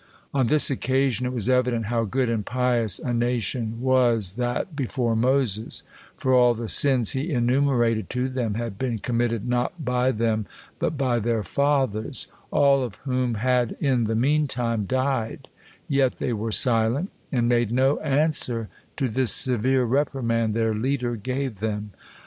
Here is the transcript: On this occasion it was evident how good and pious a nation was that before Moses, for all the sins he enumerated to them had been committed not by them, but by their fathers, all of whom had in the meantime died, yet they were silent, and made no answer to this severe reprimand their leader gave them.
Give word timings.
On 0.33 0.47
this 0.47 0.71
occasion 0.71 1.27
it 1.27 1.31
was 1.31 1.47
evident 1.47 1.85
how 1.85 2.05
good 2.05 2.27
and 2.27 2.43
pious 2.43 2.97
a 2.97 3.13
nation 3.13 3.79
was 3.81 4.33
that 4.33 4.75
before 4.75 5.15
Moses, 5.15 5.83
for 6.17 6.33
all 6.33 6.55
the 6.55 6.67
sins 6.67 7.11
he 7.11 7.29
enumerated 7.29 8.09
to 8.09 8.27
them 8.27 8.55
had 8.55 8.79
been 8.79 8.97
committed 8.97 9.47
not 9.47 9.85
by 9.85 10.09
them, 10.11 10.47
but 10.79 10.97
by 10.97 11.19
their 11.19 11.43
fathers, 11.43 12.25
all 12.49 12.81
of 12.81 12.95
whom 13.05 13.35
had 13.35 13.77
in 13.79 14.05
the 14.05 14.15
meantime 14.15 14.85
died, 14.87 15.49
yet 15.87 16.15
they 16.15 16.33
were 16.33 16.51
silent, 16.51 17.11
and 17.31 17.47
made 17.47 17.71
no 17.71 17.99
answer 17.99 18.69
to 18.97 19.07
this 19.07 19.31
severe 19.31 19.83
reprimand 19.85 20.55
their 20.55 20.73
leader 20.73 21.15
gave 21.15 21.59
them. 21.59 21.91